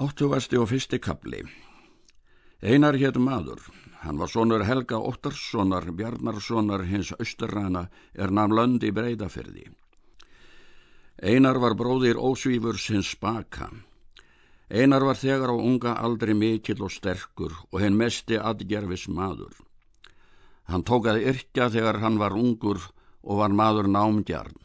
Áttugasti 0.00 0.56
og 0.56 0.70
fyrsti 0.70 0.96
kapli. 0.96 1.42
Einar 2.64 2.96
hétt 2.96 3.18
maður. 3.20 3.60
Hann 4.00 4.16
var 4.16 4.30
sonur 4.32 4.62
Helga 4.64 4.96
Óttarssonar, 4.96 5.90
Bjarnarssonar 5.92 6.86
hins 6.88 7.10
austurrana 7.18 7.82
er 8.14 8.32
namn 8.32 8.56
lönd 8.56 8.86
í 8.88 8.94
breyðafyrði. 8.96 9.66
Einar 11.20 11.60
var 11.60 11.76
bróðir 11.76 12.16
ósvífurs 12.16 12.86
hins 12.94 13.10
spaka. 13.12 13.68
Einar 14.72 15.04
var 15.04 15.20
þegar 15.20 15.52
á 15.52 15.56
unga 15.60 15.92
aldri 16.00 16.32
mikill 16.32 16.80
og 16.80 16.96
sterkur 16.96 17.52
og 17.68 17.82
henn 17.84 18.00
mesti 18.00 18.40
aðgerfis 18.40 19.04
maður. 19.12 19.52
Hann 20.64 20.86
tók 20.88 21.12
að 21.12 21.26
yrkja 21.28 21.68
þegar 21.76 22.00
hann 22.00 22.16
var 22.16 22.32
ungur 22.32 22.80
og 23.20 23.44
var 23.44 23.52
maður 23.52 23.92
námdjarn. 23.92 24.56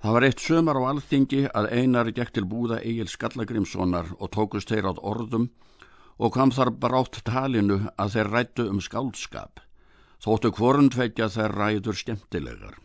Það 0.00 0.14
var 0.16 0.24
eitt 0.24 0.40
sömar 0.40 0.78
á 0.80 0.82
alþingi 0.88 1.42
að 1.52 1.66
einar 1.76 2.08
gekk 2.16 2.30
til 2.32 2.46
búða 2.48 2.78
Egil 2.80 3.10
Skallagrimssonar 3.12 4.14
og 4.16 4.30
tókust 4.32 4.72
þeir 4.72 4.88
átt 4.88 5.02
orðum 5.04 5.50
og 6.16 6.32
kam 6.32 6.52
þar 6.56 6.70
brátt 6.80 7.18
talinu 7.26 7.82
að 8.00 8.14
þeir 8.14 8.30
rættu 8.32 8.66
um 8.72 8.80
skáldskap, 8.80 9.60
þóttu 10.24 10.54
kvorundveikja 10.56 11.28
þeir 11.36 11.56
ræður 11.56 12.00
skemmtilegar. 12.00 12.78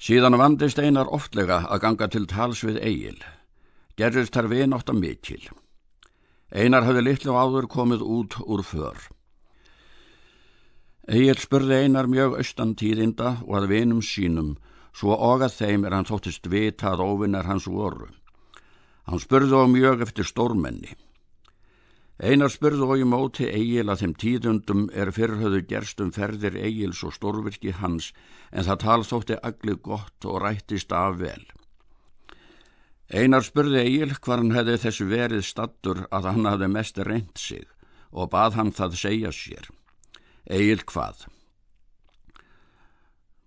Síðan 0.00 0.40
vandist 0.40 0.80
einar 0.80 1.12
oftlega 1.12 1.62
að 1.68 1.84
ganga 1.84 2.08
til 2.08 2.24
tals 2.28 2.64
við 2.64 2.80
Egil, 2.80 3.20
gerðist 4.00 4.32
þar 4.32 4.52
vinátt 4.56 4.88
að 4.88 5.00
mikil. 5.04 5.42
Einar 6.48 6.84
hafði 6.88 7.04
litlu 7.04 7.36
áður 7.36 7.68
komið 7.68 8.04
út 8.08 8.40
úr 8.40 8.64
för. 8.64 8.96
Egil 11.12 11.36
spurði 11.36 11.84
einar 11.84 12.08
mjög 12.08 12.38
austantíðinda 12.40 13.42
og 13.44 13.58
að 13.60 13.74
vinum 13.76 14.00
sínum 14.00 14.56
svo 14.94 15.16
ogað 15.18 15.56
þeim 15.58 15.86
er 15.86 15.96
hann 15.96 16.08
þóttist 16.08 16.46
vita 16.50 16.92
að 16.92 17.02
óvinnar 17.02 17.48
hans 17.50 17.66
voru. 17.66 18.08
Hann 19.04 19.20
spurði 19.20 19.58
á 19.58 19.66
mjög 19.68 20.06
eftir 20.06 20.28
stórmenni. 20.28 20.94
Einar 22.22 22.52
spurði 22.54 22.86
á 22.86 22.94
í 23.02 23.06
móti 23.10 23.48
Egil 23.50 23.88
að 23.90 24.04
þeim 24.04 24.14
tíðundum 24.22 24.84
er 24.94 25.10
fyrrhauðu 25.12 25.64
gerstum 25.66 26.12
ferðir 26.14 26.54
Egils 26.62 27.02
og 27.02 27.16
stórvirki 27.16 27.74
hans 27.74 28.12
en 28.52 28.64
það 28.68 28.80
tal 28.84 29.02
þótti 29.08 29.38
allir 29.42 29.80
gott 29.82 30.28
og 30.30 30.38
rættist 30.44 30.94
af 30.94 31.18
vel. 31.18 31.42
Einar 33.10 33.42
spurði 33.44 33.82
Egil 33.82 34.14
hvar 34.14 34.40
hann 34.40 34.54
hefði 34.54 34.78
þessu 34.86 35.08
verið 35.10 35.44
stattur 35.44 36.04
að 36.14 36.30
hann 36.30 36.48
hafði 36.48 36.70
mest 36.70 37.02
reynd 37.02 37.34
sig 37.36 37.66
og 38.14 38.30
bað 38.30 38.60
hann 38.60 38.72
það 38.72 39.00
segja 39.02 39.34
sér. 39.34 39.66
Egil 40.46 40.86
hvað? 40.86 41.26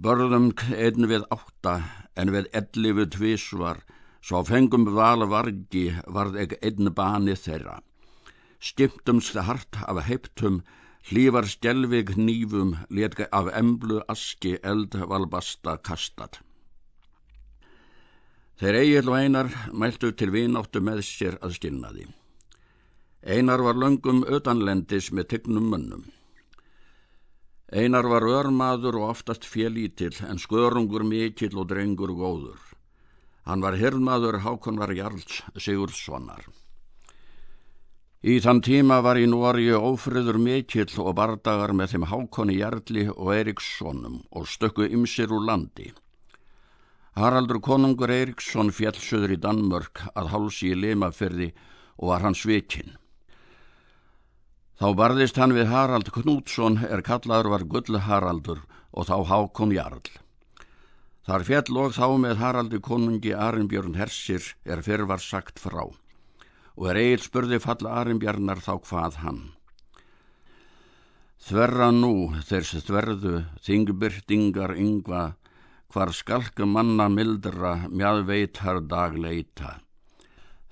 Börðum 0.00 0.46
einn 0.72 1.04
við 1.10 1.26
átta 1.34 1.72
en 2.16 2.30
við 2.32 2.46
elli 2.56 2.90
við 2.96 3.10
tvísvar, 3.18 3.82
svo 4.24 4.38
fengum 4.48 4.86
val 4.96 5.26
vargi 5.28 5.90
varð 6.08 6.38
ekki 6.40 6.56
einn 6.64 6.88
bani 6.96 7.34
þeirra. 7.36 7.74
Skiptumst 8.64 9.36
hart 9.36 9.76
af 9.84 10.00
heiptum, 10.06 10.62
hlývar 11.10 11.44
skjelvig 11.52 12.14
nýfum, 12.16 12.78
letka 12.88 13.26
af 13.28 13.50
emblu 13.60 14.00
aski 14.08 14.54
eldvalbasta 14.64 15.76
kastat. 15.84 16.40
Þeir 18.56 18.78
eigil 18.80 19.10
og 19.12 19.18
einar 19.20 19.52
mæltu 19.72 20.14
til 20.16 20.32
vináttu 20.32 20.80
með 20.80 21.04
sér 21.04 21.36
að 21.44 21.58
skilna 21.58 21.92
því. 21.92 22.06
Einar 23.20 23.60
var 23.68 23.76
löngum 23.76 24.24
utanlendis 24.24 25.12
með 25.12 25.28
tygnum 25.34 25.68
mönnum. 25.74 26.08
Einar 27.70 28.08
var 28.10 28.24
örmaður 28.26 28.96
og 28.98 29.12
oftast 29.12 29.44
félítill 29.46 30.16
en 30.26 30.40
skörungur 30.42 31.04
mikill 31.06 31.54
og 31.54 31.68
drengur 31.70 32.10
góður. 32.18 32.58
Hann 33.46 33.62
var 33.62 33.76
hirmaður 33.78 34.40
Hákonvar 34.42 34.90
Jarls 34.90 35.38
Sigurðssonar. 35.54 36.48
Í 38.26 38.40
þann 38.42 38.58
tíma 38.66 38.98
var 39.06 39.16
í 39.22 39.28
Nóri 39.30 39.70
ófriður 39.70 40.40
mikill 40.42 40.90
og 40.98 41.14
bardagar 41.16 41.70
með 41.70 41.94
þeim 41.94 42.08
Hákoni 42.10 42.58
Jarli 42.58 43.06
og 43.14 43.30
Eirikssonum 43.36 44.18
og 44.34 44.50
stökku 44.50 44.90
ymsir 44.90 45.30
úr 45.30 45.46
landi. 45.46 45.92
Haraldur 47.14 47.62
konungur 47.62 48.10
Eiriksson 48.10 48.74
fjellsöður 48.74 49.36
í 49.36 49.38
Danmörk 49.46 50.02
að 50.14 50.32
hálsi 50.34 50.72
í 50.74 50.76
Limafyrði 50.78 51.52
og 52.02 52.10
var 52.10 52.26
hann 52.26 52.34
svikinn. 52.34 52.98
Þá 54.80 54.94
barðist 54.96 55.36
hann 55.36 55.52
við 55.52 55.66
Harald 55.68 56.08
Knútsson 56.08 56.78
er 56.86 57.02
kallaður 57.04 57.50
var 57.52 57.64
Gull 57.68 57.98
Haraldur 58.00 58.62
og 58.96 59.10
þá 59.10 59.16
Hákon 59.28 59.74
Jarl. 59.76 60.06
Þar 61.28 61.44
fjall 61.44 61.80
og 61.82 61.92
þá 61.92 62.06
með 62.22 62.40
Haraldi 62.40 62.80
konungi 62.80 63.34
Arnbjörn 63.36 63.98
Hersir 64.00 64.54
er 64.64 64.80
fyrr 64.80 65.04
var 65.10 65.20
sagt 65.20 65.60
frá 65.60 65.84
og 65.84 66.88
er 66.88 66.96
eigin 66.96 67.20
spurði 67.20 67.58
falla 67.60 67.98
Arnbjörnar 68.00 68.64
þá 68.64 68.72
hvað 68.88 69.20
hann. 69.20 69.42
Þverra 71.44 71.92
nú 71.92 72.32
þess 72.48 72.80
þverðu 72.88 73.36
þingbyrtingar 73.60 74.78
yngva 74.80 75.22
hvar 75.92 76.16
skalka 76.16 76.64
manna 76.64 77.10
mildra 77.12 77.82
mjað 77.92 78.24
veitar 78.32 78.80
dag 78.80 79.12
leita. 79.12 79.76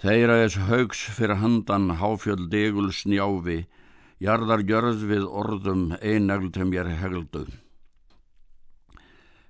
Þeirra 0.00 0.46
þess 0.46 0.64
haugs 0.70 1.08
fyrir 1.12 1.42
handan 1.42 1.98
háfjöld 2.00 2.48
degul 2.48 2.88
snjáfi 2.88 3.66
jarðar 4.22 4.64
gjörð 4.66 5.02
við 5.06 5.24
orðum 5.26 5.88
einaglutum 6.02 6.72
ég 6.74 6.90
hegludu. 7.00 7.44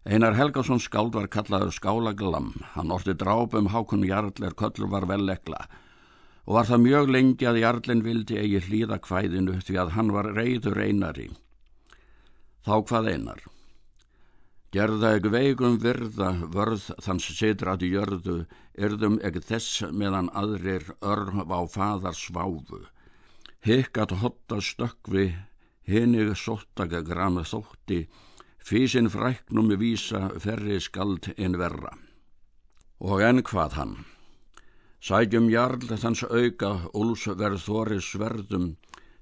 Einar 0.09 0.37
Helgason 0.37 0.81
skáld 0.81 1.17
var 1.17 1.29
kallaður 1.29 1.73
skálaglam, 1.77 2.53
hann 2.75 2.93
orti 2.93 3.12
drápum 3.17 3.69
hákun 3.73 4.07
jarðler 4.09 4.57
köllur 4.57 4.89
var 4.93 5.09
vel 5.09 5.28
ekla 5.28 5.67
og 6.49 6.55
var 6.57 6.65
það 6.65 6.81
mjög 6.81 7.11
lengi 7.12 7.47
að 7.49 7.59
jarðlin 7.61 8.01
vildi 8.07 8.39
eigi 8.41 8.61
hlýða 8.65 8.97
kvæðinu 9.05 9.59
því 9.61 9.75
að 9.83 9.91
hann 9.99 10.12
var 10.15 10.31
reyður 10.33 10.81
einari. 10.81 11.27
Þá 12.65 12.75
hvað 12.89 13.09
einar? 13.12 13.43
Gerða 14.73 15.11
eg 15.19 15.28
veigum 15.33 15.77
virða 15.81 16.31
vörð 16.49 16.87
þanns 17.05 17.28
sitrat 17.37 17.84
í 17.84 17.93
jörðu, 17.93 18.39
yrðum 18.81 19.21
eg 19.25 19.43
þess 19.45 19.83
meðan 19.93 20.33
aðrir 20.33 20.89
örf 21.05 21.37
á 21.53 21.61
fadar 21.69 22.17
sváfu 22.17 22.81
hekkat 23.67 24.11
hotta 24.23 24.61
stökkvi, 24.61 25.35
hennig 25.89 26.35
sóttaka 26.37 27.03
grama 27.03 27.43
þótti, 27.43 28.07
físin 28.65 29.09
fræknum 29.11 29.73
vísa 29.81 30.29
ferri 30.39 30.81
skald 30.81 31.33
en 31.37 31.59
verra. 31.59 31.93
Og 33.01 33.23
enn 33.23 33.43
hvað 33.43 33.79
hann? 33.79 33.95
Sækjum 35.01 35.47
jarl 35.51 35.87
þanns 35.89 36.25
auka, 36.27 36.91
úls 36.93 37.27
verð 37.39 37.63
þóri 37.63 38.01
sverðum, 38.03 38.73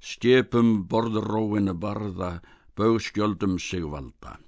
skipum 0.01 0.87
borðróinu 0.89 1.75
barða, 1.77 2.41
bauðskjöldum 2.77 3.59
sigvalda. 3.61 4.39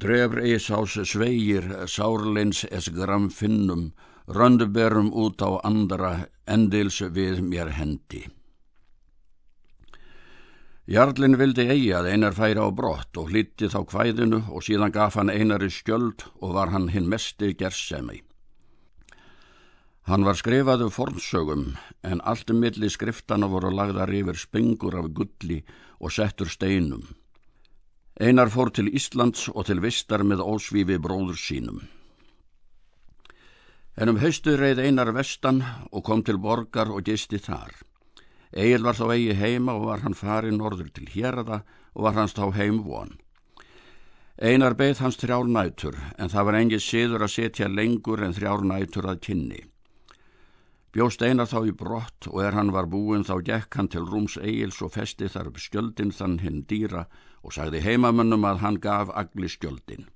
Drefr 0.00 0.42
eisás 0.44 0.98
sveigir, 1.08 1.68
sárleins 1.88 2.64
es 2.68 2.90
gram 2.92 3.30
finnum, 3.30 3.92
rönduberum 4.28 5.12
út 5.12 5.40
á 5.40 5.60
andra, 5.64 6.28
endils 6.46 7.00
við 7.00 7.40
mér 7.40 7.72
hendi. 7.72 8.26
Jarlinn 10.84 11.38
vildi 11.40 11.64
eigi 11.72 11.94
að 11.96 12.10
einar 12.12 12.34
færi 12.36 12.60
á 12.60 12.68
brott 12.68 13.16
og 13.16 13.30
hlýtti 13.32 13.70
þá 13.72 13.78
kvæðinu 13.88 14.40
og 14.52 14.66
síðan 14.66 14.92
gaf 14.92 15.14
hann 15.16 15.32
einari 15.32 15.70
skjöld 15.72 16.26
og 16.44 16.52
var 16.58 16.74
hann 16.74 16.90
hinn 16.92 17.08
mesti 17.08 17.54
gersemi. 17.56 18.20
Hann 20.04 20.26
var 20.28 20.36
skrifaðu 20.36 20.90
fornsögum 20.92 21.78
en 22.04 22.20
allt 22.20 22.52
um 22.52 22.60
milli 22.60 22.90
skriftana 22.92 23.48
voru 23.48 23.70
lagðar 23.72 24.12
yfir 24.12 24.36
spengur 24.36 24.98
af 25.00 25.08
gulli 25.16 25.62
og 26.00 26.12
settur 26.12 26.52
steinum. 26.52 27.06
Einar 28.20 28.52
fór 28.52 28.68
til 28.68 28.92
Íslands 28.92 29.48
og 29.48 29.64
til 29.70 29.80
vistar 29.80 30.20
með 30.20 30.44
ósvífi 30.44 31.00
bróður 31.00 31.40
sínum. 31.40 31.80
En 33.96 34.12
um 34.12 34.20
haustu 34.20 34.58
reið 34.60 34.84
einar 34.84 35.14
vestan 35.16 35.64
og 35.90 36.04
kom 36.04 36.20
til 36.20 36.36
borgar 36.36 36.92
og 36.92 37.08
gisti 37.08 37.40
þar. 37.40 37.72
Egil 38.54 38.84
var 38.86 38.94
þá 38.94 39.08
eigi 39.16 39.34
heima 39.34 39.74
og 39.74 39.88
var 39.88 40.02
hann 40.04 40.14
farin 40.14 40.60
norður 40.60 40.92
til 40.94 41.08
hérada 41.10 41.64
og 41.94 42.06
var 42.06 42.14
hans 42.14 42.36
þá 42.36 42.52
heim 42.54 42.84
von. 42.86 43.10
Einar 44.38 44.76
beigð 44.78 45.00
hans 45.02 45.18
þrjár 45.18 45.50
nætur 45.50 45.98
en 46.18 46.30
það 46.30 46.46
var 46.46 46.58
engið 46.60 46.82
siður 46.84 47.24
að 47.26 47.32
setja 47.34 47.70
lengur 47.70 48.22
en 48.22 48.34
þrjár 48.34 48.62
nætur 48.70 49.10
að 49.10 49.20
kynni. 49.26 49.60
Bjóst 50.94 51.22
Einar 51.26 51.50
þá 51.50 51.66
í 51.66 51.74
brott 51.74 52.28
og 52.30 52.38
er 52.46 52.54
hann 52.54 52.70
var 52.70 52.86
búin 52.86 53.26
þá 53.26 53.34
gekk 53.42 53.78
hann 53.80 53.90
til 53.90 54.06
rúms 54.06 54.38
Egils 54.38 54.78
og 54.86 54.94
festi 54.94 55.26
þar 55.26 55.50
upp 55.50 55.58
skjöldin 55.58 56.14
þann 56.14 56.38
hinn 56.38 56.62
dýra 56.70 57.08
og 57.42 57.54
sagði 57.58 57.82
heimamönnum 57.82 58.46
að 58.46 58.62
hann 58.62 58.78
gaf 58.78 59.10
agli 59.10 59.50
skjöldin. 59.50 60.06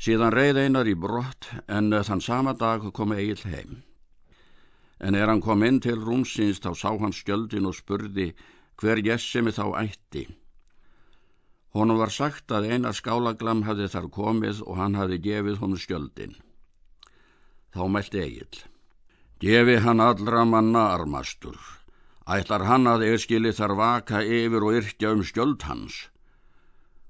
Síðan 0.00 0.32
reið 0.32 0.64
Einar 0.64 0.88
í 0.88 0.96
brott 0.96 1.52
en 1.68 1.92
þann 1.92 2.24
sama 2.24 2.56
dag 2.56 2.88
kom 2.96 3.12
Egil 3.12 3.44
heim 3.44 3.82
en 5.02 5.18
er 5.18 5.28
hann 5.28 5.42
kom 5.42 5.64
inn 5.66 5.80
til 5.82 5.98
rúmsins 5.98 6.62
þá 6.62 6.70
sá 6.78 6.90
hann 7.00 7.14
skjöldin 7.16 7.66
og 7.66 7.76
spurði 7.76 8.30
hver 8.78 9.02
jessimi 9.02 9.52
þá 9.54 9.66
ætti. 9.82 10.28
Honum 11.74 11.98
var 11.98 12.12
sagt 12.12 12.52
að 12.52 12.68
eina 12.70 12.92
skálaglam 12.92 13.64
hafði 13.66 13.88
þar 13.94 14.08
komið 14.14 14.62
og 14.66 14.78
hann 14.78 14.98
hafði 14.98 15.18
gefið 15.26 15.60
honum 15.62 15.80
skjöldin. 15.80 16.34
Þá 17.72 17.82
mælti 17.88 18.20
Egil. 18.20 18.58
Gefi 19.42 19.78
hann 19.82 20.02
allra 20.04 20.44
manna 20.44 20.90
armastur. 20.94 21.56
Ætlar 22.28 22.66
hann 22.68 22.86
að 22.86 23.06
eðskili 23.08 23.50
þar 23.56 23.74
vaka 23.78 24.20
yfir 24.22 24.62
og 24.62 24.76
yrkja 24.78 25.14
um 25.16 25.24
skjöld 25.26 25.64
hans. 25.66 25.96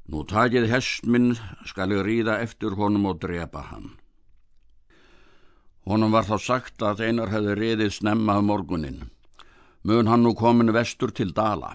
Nú 0.09 0.23
takið 0.25 0.71
hest 0.71 1.05
minn, 1.05 1.35
skal 1.67 1.93
ég 1.93 2.07
ríða 2.07 2.39
eftir 2.41 2.79
honum 2.79 3.11
og 3.11 3.21
drepa 3.21 3.67
hann. 3.69 3.91
Honum 5.85 6.13
var 6.15 6.29
þá 6.29 6.37
sagt 6.39 6.83
að 6.87 7.01
einar 7.09 7.33
hefði 7.33 7.57
riðið 7.59 7.95
snemma 7.97 8.37
um 8.39 8.51
morgunin. 8.53 9.01
Mun 9.83 10.07
hann 10.07 10.23
nú 10.23 10.31
komin 10.39 10.71
vestur 10.75 11.11
til 11.11 11.33
Dala. 11.35 11.73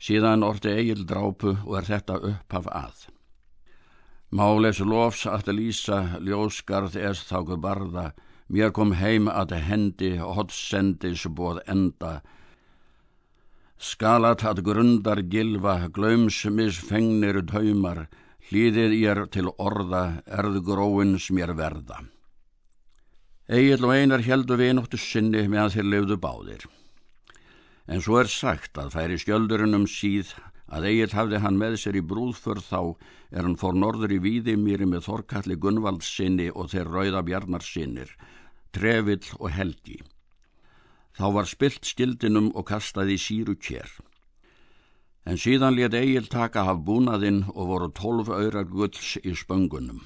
Síðan 0.00 0.46
orti 0.46 0.70
Egil 0.70 1.02
drápu 1.04 1.56
og 1.66 1.74
er 1.80 1.88
þetta 1.88 2.20
upphaf 2.28 2.68
að. 2.70 3.00
Máles 4.30 4.78
lofs 4.78 5.24
að 5.26 5.50
lýsa 5.58 6.20
ljóskarð 6.22 6.94
eðs 7.00 7.24
þáku 7.26 7.58
barða, 7.58 8.12
mér 8.46 8.70
kom 8.70 8.94
heim 8.94 9.26
að 9.26 9.56
hendi 9.66 10.12
hotsendis 10.22 11.26
bóð 11.26 11.58
enda. 11.66 12.20
Skalat 13.76 14.46
að 14.46 14.62
grundar 14.70 15.24
gilva, 15.26 15.90
glaumsmis 15.90 16.78
fengnir 16.78 17.42
taumar, 17.50 18.06
hlýðið 18.48 18.96
ég 19.00 19.26
til 19.34 19.50
orða, 19.58 20.22
erð 20.30 20.62
gróins 20.62 21.26
mér 21.34 21.56
verða. 21.58 22.04
Egil 23.50 23.82
og 23.82 23.90
einar 23.90 24.22
heldu 24.22 24.54
vinóttu 24.54 24.98
sinni 25.02 25.40
meðan 25.50 25.72
þeir 25.74 25.86
lefðu 25.92 26.16
báðir. 26.22 26.66
En 27.90 27.98
svo 27.98 28.20
er 28.20 28.28
sagt 28.30 28.78
að 28.78 28.92
færi 28.94 29.16
skjöldurinn 29.18 29.74
um 29.74 29.86
síð 29.90 30.36
að 30.70 30.86
Egil 30.92 31.08
hafði 31.10 31.40
hann 31.42 31.58
með 31.58 31.74
sér 31.82 31.98
í 31.98 32.02
brúðförð 32.12 32.68
þá 32.68 32.80
er 33.34 33.42
hann 33.42 33.56
fór 33.58 33.74
norður 33.74 34.14
í 34.14 34.20
Víðimýri 34.22 34.86
með 34.86 35.02
Þorkalli 35.08 35.56
Gunnvaldsinni 35.64 36.46
og 36.54 36.70
þeir 36.70 36.92
rauða 36.94 37.24
bjarnarsinnir, 37.26 38.14
Trevill 38.70 39.26
og 39.40 39.50
Helgi. 39.56 39.98
Þá 41.18 41.26
var 41.40 41.50
spilt 41.50 41.90
skildinum 41.90 42.52
og 42.54 42.68
kastaði 42.70 43.18
síru 43.18 43.58
kér. 43.58 43.90
En 45.26 45.42
síðan 45.42 45.74
let 45.74 45.98
Egil 45.98 46.30
taka 46.30 46.68
af 46.70 46.86
búnaðinn 46.86 47.42
og 47.50 47.74
voru 47.74 47.90
tólf 47.98 48.30
öyrar 48.30 48.70
gulls 48.70 49.16
í 49.26 49.34
spöngunum. 49.34 50.04